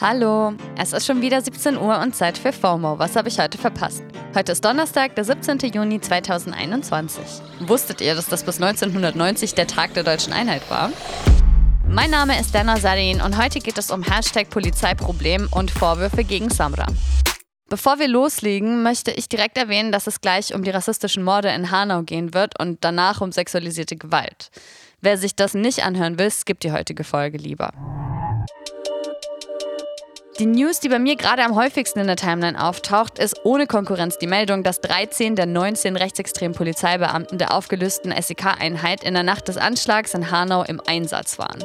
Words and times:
Hallo, 0.00 0.52
es 0.76 0.92
ist 0.92 1.06
schon 1.06 1.20
wieder 1.22 1.42
17 1.42 1.76
Uhr 1.76 1.98
und 1.98 2.14
Zeit 2.14 2.38
für 2.38 2.52
FOMO. 2.52 3.00
Was 3.00 3.16
habe 3.16 3.28
ich 3.28 3.40
heute 3.40 3.58
verpasst? 3.58 4.04
Heute 4.32 4.52
ist 4.52 4.64
Donnerstag, 4.64 5.16
der 5.16 5.24
17. 5.24 5.58
Juni 5.72 6.00
2021. 6.00 7.24
Wusstet 7.66 8.00
ihr, 8.00 8.14
dass 8.14 8.26
das 8.26 8.44
bis 8.44 8.62
1990 8.62 9.54
der 9.54 9.66
Tag 9.66 9.94
der 9.94 10.04
deutschen 10.04 10.32
Einheit 10.32 10.62
war? 10.70 10.92
Mein 11.88 12.10
Name 12.10 12.38
ist 12.38 12.54
Dana 12.54 12.76
Sarin 12.76 13.20
und 13.20 13.42
heute 13.42 13.58
geht 13.58 13.76
es 13.76 13.90
um 13.90 14.04
Hashtag 14.04 14.50
Polizeiproblem 14.50 15.48
und 15.50 15.72
Vorwürfe 15.72 16.22
gegen 16.22 16.48
Samra. 16.48 16.86
Bevor 17.68 17.98
wir 17.98 18.06
loslegen, 18.06 18.84
möchte 18.84 19.10
ich 19.10 19.28
direkt 19.28 19.58
erwähnen, 19.58 19.90
dass 19.90 20.06
es 20.06 20.20
gleich 20.20 20.54
um 20.54 20.62
die 20.62 20.70
rassistischen 20.70 21.24
Morde 21.24 21.48
in 21.48 21.72
Hanau 21.72 22.02
gehen 22.02 22.34
wird 22.34 22.58
und 22.60 22.84
danach 22.84 23.20
um 23.20 23.32
sexualisierte 23.32 23.96
Gewalt. 23.96 24.52
Wer 25.00 25.18
sich 25.18 25.34
das 25.34 25.54
nicht 25.54 25.84
anhören 25.84 26.20
will, 26.20 26.30
skippt 26.30 26.62
die 26.62 26.72
heutige 26.72 27.02
Folge 27.02 27.38
lieber. 27.38 27.72
Die 30.38 30.46
News, 30.46 30.78
die 30.78 30.88
bei 30.88 31.00
mir 31.00 31.16
gerade 31.16 31.42
am 31.42 31.56
häufigsten 31.56 31.98
in 31.98 32.06
der 32.06 32.14
Timeline 32.14 32.62
auftaucht, 32.62 33.18
ist 33.18 33.40
ohne 33.42 33.66
Konkurrenz 33.66 34.18
die 34.18 34.28
Meldung, 34.28 34.62
dass 34.62 34.80
13 34.80 35.34
der 35.34 35.46
19 35.46 35.96
rechtsextremen 35.96 36.56
Polizeibeamten 36.56 37.38
der 37.38 37.52
aufgelösten 37.52 38.14
SEK-Einheit 38.16 39.02
in 39.02 39.14
der 39.14 39.24
Nacht 39.24 39.48
des 39.48 39.56
Anschlags 39.56 40.14
in 40.14 40.30
Hanau 40.30 40.62
im 40.62 40.80
Einsatz 40.86 41.40
waren. 41.40 41.64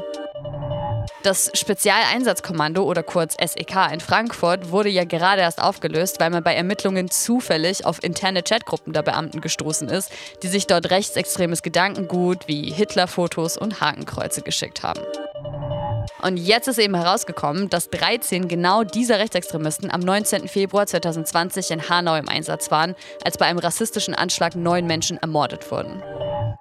Das 1.22 1.52
Spezialeinsatzkommando 1.54 2.84
oder 2.84 3.04
kurz 3.04 3.36
SEK 3.40 3.94
in 3.94 4.00
Frankfurt 4.00 4.72
wurde 4.72 4.90
ja 4.90 5.04
gerade 5.04 5.44
erst 5.44 5.62
aufgelöst, 5.62 6.20
weil 6.20 6.32
man 6.32 6.44
bei 6.44 6.56
Ermittlungen 6.56 7.12
zufällig 7.12 7.86
auf 7.86 8.04
interne 8.04 8.42
Chatgruppen 8.42 8.92
der 8.92 9.04
Beamten 9.04 9.40
gestoßen 9.40 9.88
ist, 9.88 10.12
die 10.42 10.48
sich 10.48 10.66
dort 10.66 10.90
rechtsextremes 10.90 11.62
Gedankengut 11.62 12.48
wie 12.48 12.72
Hitler-Fotos 12.72 13.56
und 13.56 13.82
Hakenkreuze 13.82 14.42
geschickt 14.42 14.82
haben. 14.82 15.02
Und 16.24 16.38
jetzt 16.38 16.70
ist 16.70 16.80
eben 16.80 16.96
herausgekommen, 16.96 17.70
dass 17.70 17.90
13 17.90 18.48
genau 18.48 18.86
dieser 18.86 19.20
Rechtsextremisten 19.20 19.92
am 19.92 20.00
19. 20.00 20.48
Februar 20.48 20.88
2020 20.88 21.72
in 21.72 21.90
Hanau 21.90 22.16
im 22.16 22.30
Einsatz 22.30 22.72
waren, 22.72 22.96
als 23.26 23.38
bei 23.38 23.46
einem 23.46 23.60
rassistischen 23.60 24.16
Anschlag 24.16 24.56
neun 24.56 24.88
Menschen 24.88 25.18
ermordet 25.18 25.70
wurden. 25.70 26.02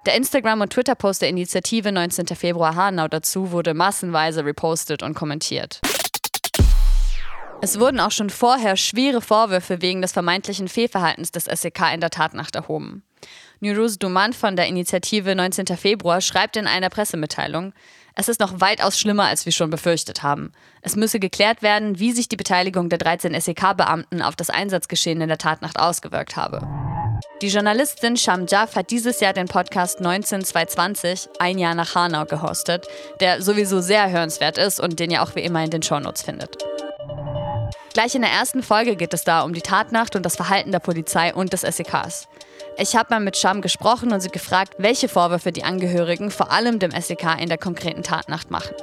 Der 0.05 0.17
Instagram- 0.17 0.59
und 0.59 0.73
Twitter-Post 0.73 1.21
der 1.21 1.29
Initiative 1.29 1.93
19. 1.93 2.27
Februar 2.35 2.75
Hanau 2.75 3.07
dazu 3.07 3.51
wurde 3.51 3.73
massenweise 3.73 4.43
repostet 4.43 5.01
und 5.01 5.13
kommentiert. 5.13 5.79
Es 7.61 7.79
wurden 7.79 8.01
auch 8.01 8.11
schon 8.11 8.29
vorher 8.29 8.75
schwere 8.75 9.21
Vorwürfe 9.21 9.81
wegen 9.81 10.01
des 10.01 10.11
vermeintlichen 10.11 10.67
Fehlverhaltens 10.67 11.31
des 11.31 11.45
SEK 11.45 11.93
in 11.93 12.01
der 12.01 12.09
Tatnacht 12.09 12.57
erhoben. 12.57 13.03
Nuruz 13.63 13.97
Duman 13.97 14.33
von 14.33 14.57
der 14.57 14.67
Initiative 14.67 15.33
19. 15.35 15.65
Februar 15.77 16.19
schreibt 16.19 16.57
in 16.57 16.67
einer 16.67 16.89
Pressemitteilung, 16.89 17.71
es 18.13 18.27
ist 18.27 18.41
noch 18.41 18.59
weitaus 18.59 18.99
schlimmer, 18.99 19.23
als 19.23 19.45
wir 19.45 19.53
schon 19.53 19.69
befürchtet 19.69 20.21
haben. 20.21 20.51
Es 20.81 20.97
müsse 20.97 21.17
geklärt 21.17 21.61
werden, 21.61 21.97
wie 21.97 22.11
sich 22.11 22.27
die 22.27 22.35
Beteiligung 22.35 22.89
der 22.89 22.99
13 22.99 23.39
SEK-Beamten 23.39 24.21
auf 24.21 24.35
das 24.35 24.49
Einsatzgeschehen 24.49 25.21
in 25.21 25.29
der 25.29 25.37
Tatnacht 25.37 25.79
ausgewirkt 25.79 26.35
habe. 26.35 26.67
Die 27.41 27.47
Journalistin 27.47 28.17
Sham 28.17 28.47
Jaff 28.47 28.75
hat 28.75 28.91
dieses 28.91 29.21
Jahr 29.21 29.31
den 29.31 29.47
Podcast 29.47 30.01
19220, 30.01 31.29
ein 31.39 31.57
Jahr 31.57 31.73
nach 31.73 31.95
Hanau, 31.95 32.25
gehostet, 32.25 32.85
der 33.21 33.41
sowieso 33.41 33.79
sehr 33.79 34.11
hörenswert 34.11 34.57
ist 34.57 34.81
und 34.81 34.99
den 34.99 35.09
ihr 35.09 35.23
auch 35.23 35.35
wie 35.35 35.41
immer 35.41 35.63
in 35.63 35.69
den 35.69 35.83
Shownotes 35.83 36.23
findet. 36.23 36.57
Gleich 37.93 38.15
in 38.15 38.23
der 38.23 38.31
ersten 38.31 38.63
Folge 38.63 38.95
geht 38.95 39.13
es 39.13 39.23
da 39.23 39.43
um 39.43 39.53
die 39.53 39.61
Tatnacht 39.61 40.15
und 40.15 40.25
das 40.25 40.35
Verhalten 40.35 40.71
der 40.71 40.79
Polizei 40.79 41.31
und 41.31 41.53
des 41.53 41.61
SEKs. 41.61 42.27
Ich 42.79 42.95
habe 42.95 43.13
mal 43.13 43.19
mit 43.19 43.37
Scham 43.37 43.61
gesprochen 43.61 44.11
und 44.11 44.19
sie 44.19 44.29
gefragt, 44.29 44.73
welche 44.79 45.07
Vorwürfe 45.07 45.51
die 45.51 45.63
Angehörigen 45.63 46.31
vor 46.31 46.51
allem 46.51 46.79
dem 46.79 46.89
SEK 46.89 47.39
in 47.39 47.49
der 47.49 47.59
konkreten 47.59 48.01
Tatnacht 48.01 48.49
machen. 48.49 48.73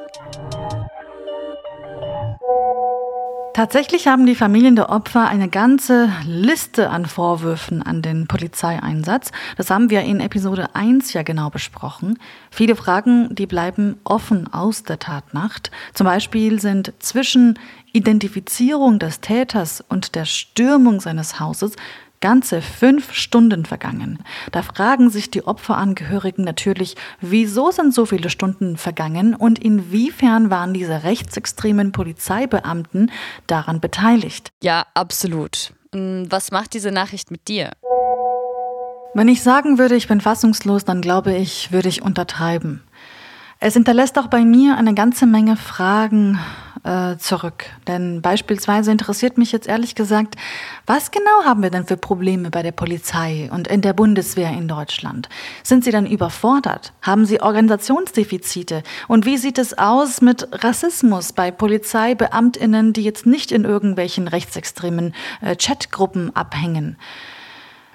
Tatsächlich 3.53 4.07
haben 4.07 4.27
die 4.27 4.37
Familien 4.37 4.77
der 4.77 4.91
Opfer 4.91 5.29
eine 5.29 5.49
ganze 5.49 6.09
Liste 6.25 6.89
an 6.89 7.05
Vorwürfen 7.05 7.83
an 7.83 8.01
den 8.01 8.29
Polizeieinsatz. 8.29 9.33
Das 9.57 9.71
haben 9.71 9.91
wir 9.91 10.03
in 10.03 10.21
Episode 10.21 10.75
1 10.77 11.13
ja 11.15 11.25
genau 11.25 11.51
besprochen. 11.51 12.19
Viele 12.53 12.77
Fragen, 12.77 13.35
die 13.35 13.47
bleiben 13.47 13.99
offen 14.05 14.53
aus 14.53 14.85
der 14.85 15.01
Tatnacht. 15.01 15.73
Zum 15.95 16.07
Beispiel 16.07 16.61
sind 16.61 16.93
zwischen 17.01 17.59
Identifizierung 17.93 19.01
des 19.01 19.21
Täters 19.21 19.85
und 19.89 20.15
der 20.15 20.27
Stürmung 20.27 21.01
seines 21.01 21.41
Hauses 21.41 21.75
ganze 22.21 22.63
fünf 22.63 23.13
Stunden 23.13 23.65
vergangen. 23.65 24.19
Da 24.53 24.63
fragen 24.63 25.11
sich 25.11 25.31
die 25.31 25.47
Opferangehörigen 25.47 26.45
natürlich, 26.45 26.97
wieso 27.21 27.71
sind 27.71 27.95
so 27.95 28.07
viele 28.07 28.31
Stunden 28.31 28.77
vergangen 28.77 29.35
und 29.35 29.59
inwiefern 29.59 30.51
waren 30.51 30.75
diese 30.75 31.03
rechtsextremen 31.03 31.93
Polizeibeamten 31.93 33.11
daran 33.47 33.81
beteiligt? 33.81 34.51
Ja, 34.63 34.87
absolut. 34.95 35.73
Hm, 35.95 36.27
was 36.31 36.51
macht 36.51 36.75
diese 36.75 36.93
Nachricht 36.93 37.31
mit 37.31 37.49
dir? 37.49 37.73
Wenn 39.13 39.29
ich 39.29 39.43
sagen 39.43 39.79
würde, 39.79 39.97
ich 39.97 40.07
bin 40.07 40.21
fassungslos, 40.21 40.85
dann 40.85 41.01
glaube 41.01 41.35
ich, 41.35 41.73
würde 41.73 41.89
ich 41.89 42.03
untertreiben. 42.03 42.83
Es 43.59 43.75
hinterlässt 43.75 44.19
auch 44.19 44.29
bei 44.29 44.45
mir 44.45 44.77
eine 44.77 44.95
ganze 44.95 45.27
Menge 45.27 45.57
Fragen 45.57 46.39
äh, 46.85 47.17
zurück. 47.19 47.67
Denn 47.87 48.23
beispielsweise 48.23 48.91
interessiert 48.91 49.39
mich 49.39 49.53
jetzt 49.53 49.69
ehrlich 49.69 49.95
gesagt, 49.95 50.37
was 50.87 51.11
genau 51.11 51.45
haben 51.45 51.63
wir 51.63 51.71
denn 51.71 51.87
für 51.87 51.97
Probleme 51.97 52.51
bei 52.51 52.63
der 52.63 52.73
Polizei 52.73 53.49
und 53.53 53.69
in 53.69 53.81
der 53.81 53.93
Bundeswehr 53.93 54.51
in 54.51 54.69
Deutschland? 54.69 55.29
Sind 55.63 55.85
sie 55.85 55.91
dann 55.91 56.07
überfordert? 56.07 56.93
Haben 57.03 57.27
sie 57.27 57.41
Organisationsdefizite? 57.41 58.83
Und 59.09 59.27
wie 59.27 59.37
sieht 59.37 59.59
es 59.59 59.77
aus 59.79 60.21
mit 60.21 60.49
Rassismus 60.65 61.33
bei 61.33 61.51
Polizeibeamtinnen, 61.51 62.93
die 62.93 63.03
jetzt 63.03 63.27
nicht 63.27 63.53
in 63.53 63.65
irgendwelchen 63.65 64.29
rechtsextremen 64.29 65.15
äh, 65.41 65.57
Chatgruppen 65.57 66.35
abhängen? 66.35 66.97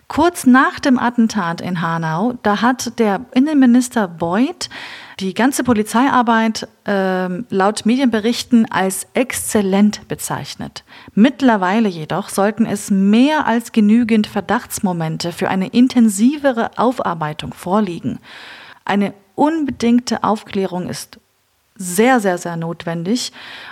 Kurz 0.07 0.45
nach 0.45 0.79
dem 0.79 0.99
Attentat 0.99 1.61
in 1.61 1.81
Hanau, 1.81 2.35
da 2.43 2.61
hat 2.61 2.99
der 2.99 3.21
Innenminister 3.33 4.07
Beuth 4.07 4.69
die 5.19 5.33
ganze 5.33 5.63
Polizeiarbeit 5.63 6.67
äh, 6.85 7.27
laut 7.49 7.85
Medienberichten 7.85 8.69
als 8.69 9.07
exzellent 9.13 10.07
bezeichnet. 10.07 10.83
Mittlerweile 11.13 11.87
jedoch 11.87 12.29
sollten 12.29 12.65
es 12.65 12.91
mehr 12.91 13.47
als 13.47 13.71
genügend 13.71 14.27
Verdachtsmomente 14.27 15.31
für 15.31 15.49
eine 15.49 15.67
intensivere 15.67 16.77
Aufarbeitung 16.77 17.53
vorliegen. 17.53 18.19
Eine 18.83 19.13
unbedingte 19.35 20.23
Aufklärung 20.23 20.89
ist 20.89 21.19
sehr, 21.77 22.19
sehr, 22.19 22.37
sehr 22.37 22.57
notwendig. 22.57 23.31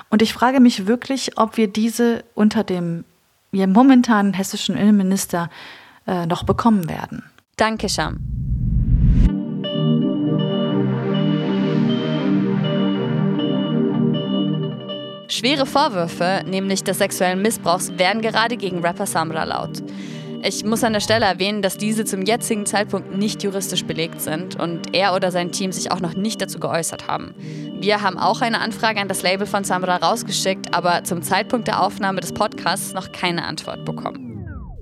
Und 0.10 0.22
ich 0.22 0.34
frage 0.34 0.60
mich 0.60 0.88
wirklich, 0.88 1.38
ob 1.38 1.58
wir 1.58 1.68
diese 1.68 2.24
unter 2.36 2.64
dem 2.64 3.06
momentanen 3.52 4.34
hessischen 4.34 4.76
Innenminister 4.76 5.50
äh, 6.08 6.26
noch 6.26 6.44
bekommen 6.44 6.90
werden. 6.90 7.24
Danke, 7.56 7.88
Sham. 7.88 8.53
Schwere 15.34 15.66
Vorwürfe, 15.66 16.44
nämlich 16.46 16.84
des 16.84 17.00
sexuellen 17.00 17.42
Missbrauchs, 17.42 17.98
werden 17.98 18.22
gerade 18.22 18.56
gegen 18.56 18.86
Rapper 18.86 19.08
Samra 19.08 19.46
laut. 19.46 19.82
Ich 20.44 20.64
muss 20.64 20.84
an 20.84 20.94
der 20.94 21.00
Stelle 21.00 21.26
erwähnen, 21.26 21.64
dass 21.64 21.76
diese 21.76 22.06
zum 22.06 22.22
jetzigen 22.22 22.68
Zeitpunkt 22.68 23.18
nicht 23.18 23.42
juristisch 23.42 23.84
belegt 23.84 24.22
sind 24.22 24.60
und 24.60 24.96
er 24.96 25.16
oder 25.16 25.32
sein 25.32 25.52
Team 25.52 25.72
sich 25.72 25.92
auch 25.92 26.02
noch 26.02 26.14
nicht 26.14 26.40
dazu 26.40 26.60
geäußert 26.60 27.08
haben. 27.08 27.34
Wir 27.80 28.04
haben 28.04 28.20
auch 28.20 28.42
eine 28.42 28.62
Anfrage 28.62 29.00
an 29.02 29.08
das 29.08 29.24
Label 29.24 29.48
von 29.48 29.64
Samra 29.64 29.96
rausgeschickt, 29.96 30.76
aber 30.76 31.04
zum 31.04 31.24
Zeitpunkt 31.24 31.68
der 31.68 31.82
Aufnahme 31.82 32.22
des 32.22 32.32
Podcasts 32.32 32.94
noch 32.94 33.12
keine 33.12 33.44
Antwort 33.46 33.86
bekommen. 33.86 34.23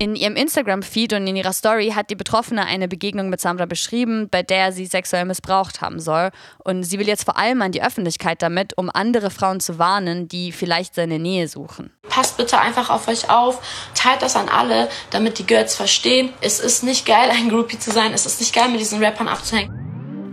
In 0.02 0.16
ihrem 0.16 0.36
Instagram-Feed 0.36 1.14
und 1.14 1.28
in 1.28 1.36
ihrer 1.36 1.54
Story 1.54 1.92
hat 1.96 2.10
die 2.10 2.16
Betroffene 2.16 2.66
eine 2.66 2.88
Begegnung 2.88 3.30
mit 3.30 3.40
Samra 3.40 3.68
beschrieben, 3.68 4.30
bei 4.32 4.42
der 4.42 4.72
sie 4.72 4.88
sexuell 4.88 5.26
missbraucht 5.26 5.80
haben 5.80 6.00
soll. 6.00 6.32
Und 6.64 6.82
sie 6.82 6.98
will 6.98 7.06
jetzt 7.06 7.24
vor 7.24 7.38
allem 7.38 7.62
an 7.62 7.72
die 7.72 7.84
Öffentlichkeit 7.84 8.42
damit, 8.42 8.76
um 8.80 8.90
andere 8.92 9.30
Frauen 9.30 9.60
zu 9.60 9.78
warnen, 9.78 10.28
die 10.28 10.54
vielleicht 10.54 10.96
seine 10.96 11.20
Nähe 11.20 11.48
suchen. 11.48 11.92
Passt 12.10 12.38
bitte 12.38 12.60
einfach 12.60 12.90
auf 12.90 13.08
euch 13.08 13.30
auf, 13.30 13.62
teilt 13.94 14.24
das 14.24 14.36
an 14.36 14.50
alle, 14.50 14.90
damit 15.12 15.38
die 15.38 15.46
Girls 15.46 15.76
verstehen, 15.76 16.34
es 16.42 16.60
ist 16.60 16.84
nicht 16.84 17.06
geil, 17.06 17.30
ein 17.30 17.50
Groupie 17.50 17.78
zu 17.78 17.92
sein, 17.92 18.12
es 18.12 18.26
ist 18.26 18.40
nicht 18.40 18.56
geil, 18.56 18.70
mit 18.70 18.80
diesen 18.80 19.04
Rappern 19.04 19.28
abzuhängen. 19.28 19.72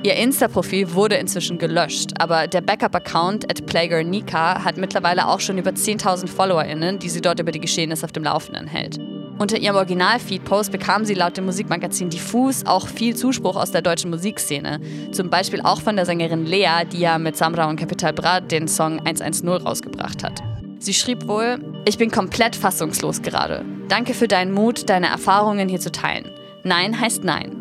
Ihr 0.03 0.15
Insta-Profil 0.15 0.95
wurde 0.95 1.17
inzwischen 1.17 1.59
gelöscht, 1.59 2.13
aber 2.19 2.47
der 2.47 2.63
Backup-Account 2.63 3.51
at 3.51 3.67
PlaygirlNika 3.67 4.65
hat 4.65 4.79
mittlerweile 4.79 5.29
auch 5.29 5.41
schon 5.41 5.59
über 5.59 5.73
10.000 5.73 6.27
FollowerInnen, 6.27 6.99
die 7.01 7.11
sie 7.11 7.21
dort 7.21 7.39
über 7.39 7.53
die 7.53 7.61
Geschehnisse 7.61 8.07
auf 8.07 8.13
dem 8.13 8.25
Laufenden 8.25 8.67
hält. 8.67 8.99
Unter 9.39 9.57
ihrem 9.57 9.77
Original-Feed-Post 9.77 10.73
bekam 10.73 11.05
sie 11.05 11.15
laut 11.15 11.37
dem 11.37 11.45
Musikmagazin 11.45 12.11
Diffus 12.11 12.67
auch 12.67 12.89
viel 12.89 13.15
Zuspruch 13.15 13.55
aus 13.55 13.71
der 13.71 13.83
deutschen 13.83 14.11
Musikszene. 14.11 14.81
Zum 15.13 15.31
Beispiel 15.31 15.61
auch 15.61 15.81
von 15.81 15.95
der 15.95 16.07
Sängerin 16.07 16.45
Lea, 16.45 16.85
die 16.91 16.99
ja 16.99 17.19
mit 17.19 17.37
Samra 17.37 17.69
und 17.71 17.79
Capital 17.79 18.13
Bra 18.13 18.41
den 18.41 18.67
Song 18.67 18.99
110 18.99 19.49
rausgebracht 19.49 20.25
hat. 20.25 20.43
Sie 20.81 20.93
schrieb 20.93 21.29
wohl, 21.29 21.59
ich 21.85 21.99
bin 21.99 22.11
komplett 22.11 22.57
fassungslos 22.57 23.23
gerade. 23.23 23.65
Danke 23.89 24.13
für 24.13 24.27
deinen 24.27 24.53
Mut, 24.53 24.89
deine 24.89 25.07
Erfahrungen 25.07 25.69
hier 25.69 25.81
zu 25.81 25.93
teilen. 25.93 26.31
Nein 26.65 27.01
heißt 27.01 27.23
Nein. 27.23 27.53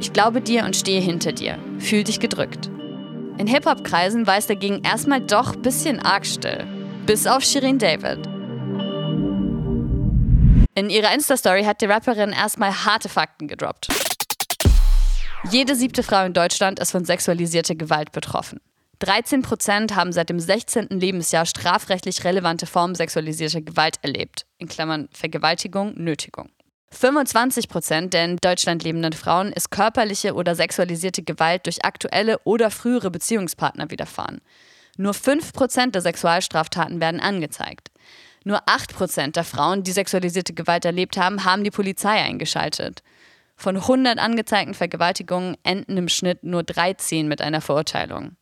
Ich 0.00 0.12
glaube 0.12 0.40
dir 0.40 0.64
und 0.64 0.76
stehe 0.76 1.00
hinter 1.00 1.32
dir. 1.32 1.58
Fühl 1.78 2.04
dich 2.04 2.20
gedrückt. 2.20 2.70
In 3.38 3.48
Hip-Hop-Kreisen 3.48 4.28
war 4.28 4.38
es 4.38 4.46
dagegen 4.46 4.82
erstmal 4.84 5.20
doch 5.20 5.54
ein 5.54 5.62
bisschen 5.62 5.98
arg 5.98 6.26
still. 6.26 6.64
Bis 7.06 7.26
auf 7.26 7.42
Shirin 7.42 7.78
David. 7.78 8.20
In 10.76 10.90
ihrer 10.90 11.14
Insta-Story 11.14 11.62
hat 11.64 11.80
die 11.82 11.86
Rapperin 11.86 12.30
erstmal 12.30 12.84
harte 12.84 13.08
Fakten 13.08 13.46
gedroppt. 13.46 13.88
Jede 15.48 15.76
siebte 15.76 16.02
Frau 16.02 16.24
in 16.24 16.32
Deutschland 16.32 16.80
ist 16.80 16.90
von 16.90 17.04
sexualisierter 17.04 17.76
Gewalt 17.76 18.10
betroffen. 18.10 18.60
13 18.98 19.42
Prozent 19.42 19.94
haben 19.94 20.12
seit 20.12 20.30
dem 20.30 20.40
16. 20.40 20.88
Lebensjahr 20.90 21.46
strafrechtlich 21.46 22.24
relevante 22.24 22.66
Formen 22.66 22.96
sexualisierter 22.96 23.60
Gewalt 23.60 23.98
erlebt, 24.02 24.46
in 24.58 24.66
Klammern 24.66 25.08
Vergewaltigung, 25.12 25.94
Nötigung. 25.94 26.50
25 26.90 27.68
Prozent 27.68 28.12
der 28.12 28.24
in 28.24 28.36
Deutschland 28.38 28.82
lebenden 28.82 29.12
Frauen 29.12 29.52
ist 29.52 29.70
körperliche 29.70 30.34
oder 30.34 30.56
sexualisierte 30.56 31.22
Gewalt 31.22 31.66
durch 31.66 31.84
aktuelle 31.84 32.38
oder 32.40 32.70
frühere 32.70 33.12
Beziehungspartner 33.12 33.90
widerfahren. 33.90 34.40
Nur 34.96 35.14
5 35.14 35.52
Prozent 35.52 35.94
der 35.94 36.02
Sexualstraftaten 36.02 37.00
werden 37.00 37.20
angezeigt. 37.20 37.90
Nur 38.44 38.60
8 38.66 38.94
Prozent 38.94 39.36
der 39.36 39.44
Frauen, 39.44 39.82
die 39.82 39.92
sexualisierte 39.92 40.52
Gewalt 40.52 40.84
erlebt 40.84 41.16
haben, 41.16 41.44
haben 41.44 41.64
die 41.64 41.70
Polizei 41.70 42.22
eingeschaltet. 42.22 43.02
Von 43.56 43.76
100 43.76 44.18
angezeigten 44.18 44.74
Vergewaltigungen 44.74 45.56
enden 45.62 45.96
im 45.96 46.08
Schnitt 46.08 46.44
nur 46.44 46.62
13 46.62 47.26
mit 47.26 47.40
einer 47.40 47.60
Verurteilung. 47.60 48.36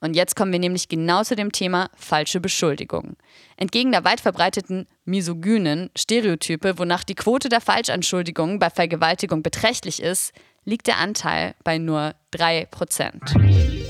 Und 0.00 0.14
jetzt 0.14 0.36
kommen 0.36 0.52
wir 0.52 0.58
nämlich 0.58 0.88
genau 0.88 1.22
zu 1.22 1.34
dem 1.34 1.50
Thema 1.50 1.88
falsche 1.96 2.38
Beschuldigungen. 2.38 3.16
Entgegen 3.56 3.90
der 3.90 4.04
weit 4.04 4.20
verbreiteten 4.20 4.86
misogynen 5.04 5.90
Stereotype, 5.96 6.78
wonach 6.78 7.04
die 7.04 7.14
Quote 7.14 7.48
der 7.48 7.62
Falschanschuldigungen 7.62 8.58
bei 8.58 8.68
Vergewaltigung 8.70 9.42
beträchtlich 9.42 10.02
ist, 10.02 10.32
liegt 10.64 10.86
der 10.86 10.98
Anteil 10.98 11.54
bei 11.64 11.78
nur 11.78 12.14
3%. 12.34 13.83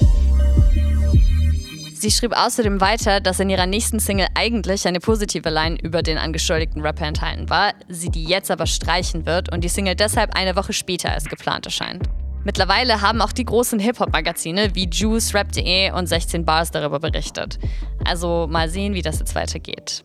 Sie 2.04 2.10
schrieb 2.10 2.36
außerdem 2.36 2.82
weiter, 2.82 3.20
dass 3.20 3.40
in 3.40 3.48
ihrer 3.48 3.64
nächsten 3.64 3.98
Single 3.98 4.26
eigentlich 4.34 4.86
eine 4.86 5.00
positive 5.00 5.48
Line 5.48 5.78
über 5.82 6.02
den 6.02 6.18
angeschuldigten 6.18 6.82
Rapper 6.82 7.06
enthalten 7.06 7.48
war, 7.48 7.72
sie 7.88 8.10
die 8.10 8.24
jetzt 8.24 8.50
aber 8.50 8.66
streichen 8.66 9.24
wird 9.24 9.50
und 9.50 9.64
die 9.64 9.70
Single 9.70 9.94
deshalb 9.94 10.36
eine 10.36 10.54
Woche 10.54 10.74
später 10.74 11.12
als 11.12 11.24
geplant 11.24 11.64
erscheint. 11.64 12.02
Mittlerweile 12.44 13.00
haben 13.00 13.22
auch 13.22 13.32
die 13.32 13.46
großen 13.46 13.78
Hip-Hop-Magazine 13.78 14.74
wie 14.74 14.86
Juice, 14.86 15.32
Rap.de 15.32 15.92
und 15.92 16.06
16 16.06 16.44
Bars 16.44 16.70
darüber 16.70 17.00
berichtet. 17.00 17.58
Also 18.04 18.48
mal 18.50 18.68
sehen, 18.68 18.92
wie 18.92 19.00
das 19.00 19.20
jetzt 19.20 19.34
weitergeht. 19.34 20.04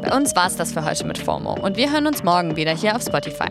Bei 0.00 0.16
uns 0.16 0.36
war 0.36 0.46
es 0.46 0.54
das 0.54 0.72
für 0.72 0.84
heute 0.84 1.04
mit 1.08 1.18
FOMO 1.18 1.54
und 1.54 1.76
wir 1.76 1.90
hören 1.90 2.06
uns 2.06 2.22
morgen 2.22 2.54
wieder 2.54 2.76
hier 2.76 2.94
auf 2.94 3.02
Spotify. 3.02 3.50